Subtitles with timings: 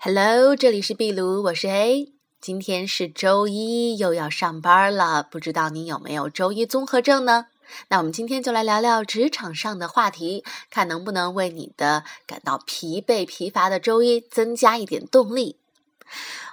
[0.00, 2.12] Hello，这里是壁炉，我是 A。
[2.40, 7.46] 今天是周一，又要上班了，不知道你有没有周一综合症呢？
[7.88, 15.56] 那我们今天就来聊聊职场上的话题，看能不能为你的感到疲惫疲乏的周一增加一点动力。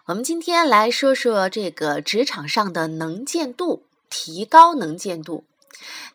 [0.05, 5.43] 我们今天来说说这个职场上的能见度，提高能见度。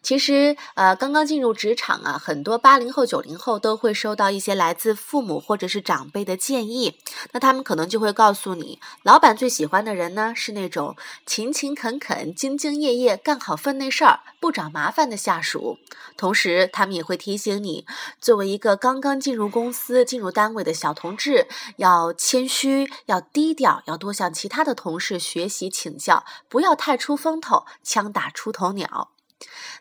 [0.03, 6.99] 其实，呃，刚刚进入职场啊，很多八零后、九零后都会收到一些来自父母或者是长辈的建议。
[7.33, 10.97] 那他们可能就会告诉你，老板最喜欢的人呢是那种
[11.27, 15.79] 勤勤恳恳、兢兢业业、干好分内事儿、不找麻烦的下属。
[16.17, 17.87] 同时，他们也会提醒你，
[18.21, 21.47] 作为一个刚刚进入公司、进入单位的小同志，
[21.77, 29.11] 要谦虚、要低调，要多向其他的同事学习请教，不要太出风头，枪打出头鸟。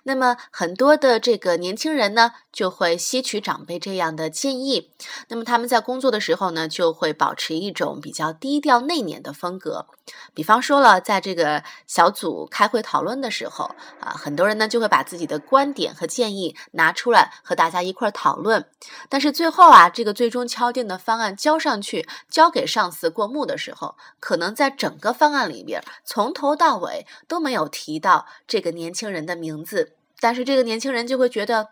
[0.04, 4.92] 那么很多的这个年轻人呢，就会吸取长辈这样的建议。
[5.28, 9.88] 那么他们在工作的时候呢，就会保持一种比较低调内敛的风格。
[10.34, 18.66] 比方说了，在这个小组开会讨论的时候啊，很多人呢就会把自己的观点和建议拿出来和大家一块儿讨论。
[19.10, 29.96] 但是最后啊，这个最终敲定的方案交上去，交给上司过目的时候，可能在整个方案里边，从头到尾都没有提到这个年轻人的名名字。
[30.20, 31.70] 但是这个年轻人就会觉得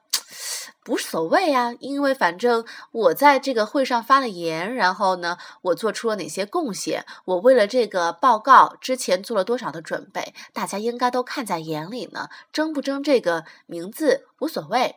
[0.87, 12.29] 无所谓啊，因为反正我在这个会上发了言，然后呢，我做出了哪些贡献，我为了这个报告之前做了多少的准备，大家应该都看在眼里呢。
[12.53, 14.95] 争不争这个名字无所谓。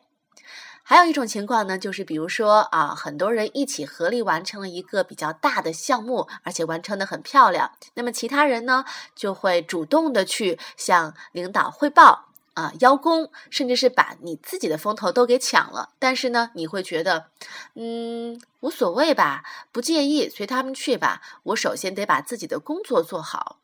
[0.82, 8.84] 还有一种情况呢，就是比如说啊，很多人一起合力完成了一个比较大的项目，而且完成的很漂亮，那么其他人呢
[9.14, 12.29] 就会主动的去向领导汇报。
[12.60, 17.28] 啊，邀功，甚至是把你自己的风头都给抢了，但是呢，你会觉得，
[17.74, 21.22] 嗯，无所谓吧，不介意，随他们去吧。
[21.44, 23.56] 我首先得把自己的工作做好。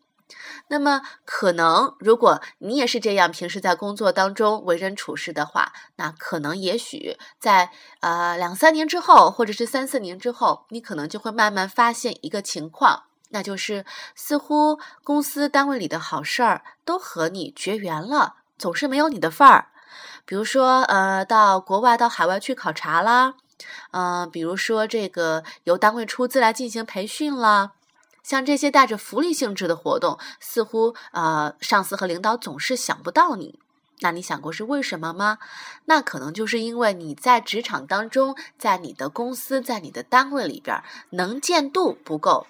[0.69, 7.71] 那么，可能如果你也是这样，平时在工作当中为人处事的话，那可能也许在
[8.01, 18.37] 呃两三年之后，或者是三四年之后，你可能就会慢慢发现一个情况，那就是似乎公司单位里的好事儿都和你绝缘了。
[18.59, 19.69] 总是没有你的份儿，
[20.25, 23.35] 比如说，呃，到国外、到海外去考察啦，
[23.91, 27.73] 嗯，比如说这个由单位出资来进行培训啦，
[28.23, 33.59] 像这些带着福利性质的活动，似乎呃，上司和领导总是想不到你。
[34.01, 35.39] 那你想过是为什么吗？
[35.87, 42.47] 那可能就是因为你在职场当中，在你的公司、在你的单位里边能见度不够。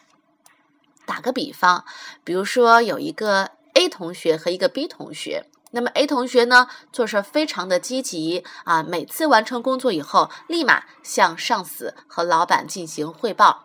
[1.05, 1.85] 打个比方，
[2.25, 5.47] 比如说有一个 A 同学和一个 B 同学。
[5.77, 13.65] 那么 A 同学呢，做事非常的积极啊，每次完成工作以后，立马向上司和老板进行汇报。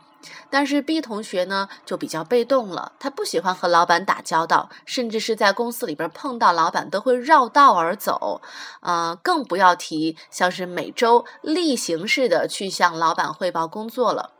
[0.49, 8.41] 但是 B 同学呢，就比较被动了，他不喜欢和老板打交道，甚至是在公司里边碰到老板都会绕道而走，
[8.81, 14.31] 呃，更不要提像是每周例行式的去向老板汇报工作了。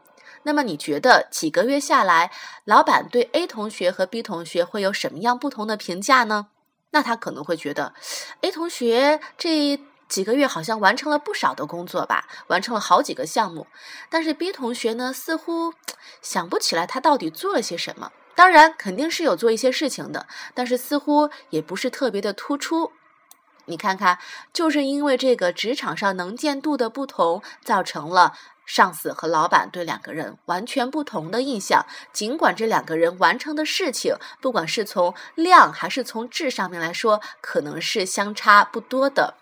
[0.44, 2.31] 那么你觉得几个月下来，
[2.66, 6.48] 老板对 A 同学和 B 同学会有什么样不同的评价呢？
[6.91, 7.94] 那他可能会觉得
[8.41, 13.68] ，A 同学这几个月好像完成了不少的工作吧，完成了好几个项目。
[14.09, 15.74] 但是 B 同学呢，似乎
[16.22, 18.12] 想不起来他到底做了些什么。
[18.35, 22.91] 当然，肯定是有做一些事情的，但是似乎也不是特别的突出。
[23.66, 24.18] 你看看，
[24.51, 28.34] 就是因为这个职场上能见度的不同，造成了。
[28.74, 39.34] 上司和老板对两个人完全不同的印象，尽管这两个人完成的事情，不管是从量还是从质上面来说，可能是相差不多的。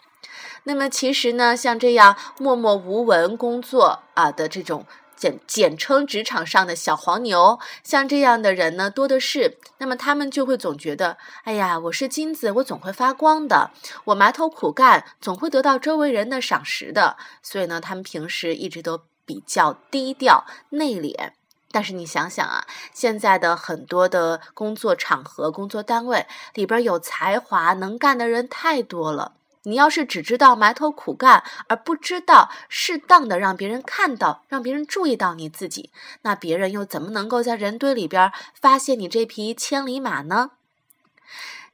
[0.63, 9.59] 那么其实呢，像这样默默无闻工作啊的这种简简称职场上的小黄牛，像这样的人呢多的是。
[9.77, 13.69] 那么他们就会总觉得，哎呀，我是金子，我总会发光的，
[14.05, 17.15] 我埋头苦干，总会得到周围人的赏识的。
[17.43, 19.03] 所以呢，他们平时一直都。
[19.29, 21.33] 比较低调内敛，
[21.71, 26.25] 但是你想想啊，现在的很多的工作场合、工作单位
[26.55, 29.33] 里边有才华能干的人太多了。
[29.63, 35.91] 你要是只知道埋头苦干，而不知道适当的让别人看到、让别人注意到你自己，
[36.23, 40.49] 那别人又怎么能够在人堆里边发现你这匹千里马呢？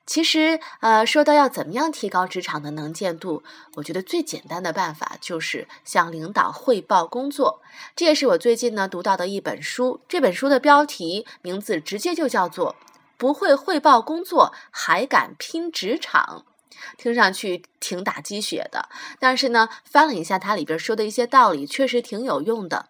[0.05, 3.41] 其实，呃，说到要怎么样提高职场的能见度，
[3.75, 7.59] 我觉得最简单的办法就是向领导汇报工作。
[7.95, 12.73] 这也是我最近呢读到的一本书，这本书的标题名字直接就叫做
[13.17, 16.45] 《不会汇报工作还敢拼职场》，
[16.97, 18.87] 听上去挺打鸡血的。
[19.19, 22.89] 但是呢，翻了一下它里边说的一些道理，确实挺有用的。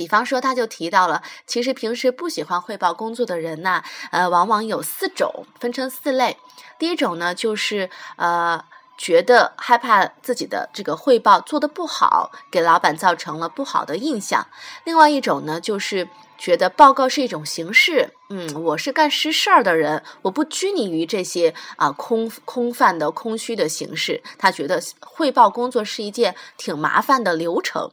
[0.00, 6.38] 比方说，他就提到了，其实平时不喜欢汇报工作的人呢，呃，往往有四种，分成四类。
[6.78, 8.64] 第一种呢，就是呃，
[8.96, 14.46] 觉得害怕自己的这个汇报做得不好，给老板造成了不好的印象。
[14.84, 16.08] 另外一种呢，就是
[16.38, 24.22] 觉得报告是一种形式，嗯，我是干实事儿的人，我不拘泥于这些啊空空泛的、空虚的形式。
[24.38, 27.90] 他觉得汇报工作是一件挺麻烦的流程。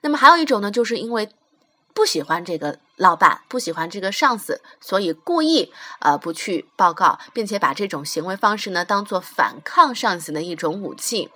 [0.00, 1.28] 那么还有一种呢，就是因为
[1.92, 11.30] 不喜欢这个老板，不喜欢这个上司，所以故意呃不去报告，并且把这种行为方式呢当做反抗上司的一种武器。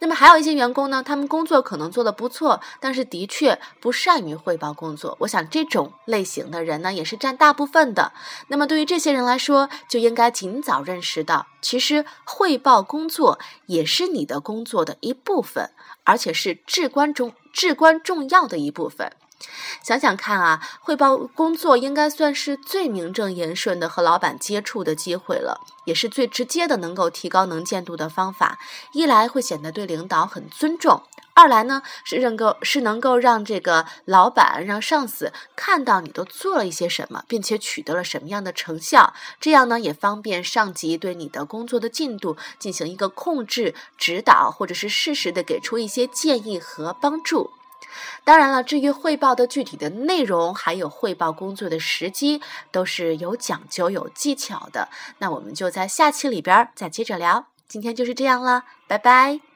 [0.00, 5.16] 那么还有一些员工呢，他们工作可能做得不错，但是的确不善于汇报工作。
[5.20, 8.12] 我想这种类型的人呢，也是占大部分的。
[8.48, 15.70] 那么对于这些人来说，就应该尽早认识到，其实汇报工作也是你的工作的一部分，
[16.04, 19.12] 而且是至关重、至关重要的一部分。
[19.82, 28.58] 想想看啊，汇报工作应该算是最名正言顺的和老板接触的机会了，也是最直接的能够提高能见度的方法。
[28.92, 31.02] 一来会显得对领导很尊重，
[31.34, 39.14] 二来呢是能够是能够让这个老板让上司看到你都做了一些什么，并且取得了什么样的成效。
[39.40, 47.52] 这样呢也方便上级对你的工作的进度进行一个控制、指导，或者是适时的给出一些建议和帮助。
[48.24, 54.88] 当然了，至于汇报的具体的内容，还有汇报工作的时机，都是有讲究、有技巧的。
[55.18, 57.46] 那我们就在下期里边再接着聊。
[57.66, 59.47] 今天就是这样了，拜拜。